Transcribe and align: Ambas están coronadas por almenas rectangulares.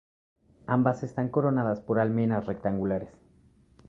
Ambas 0.65 1.03
están 1.03 1.29
coronadas 1.29 1.79
por 1.79 1.99
almenas 1.99 2.47
rectangulares. 2.47 3.13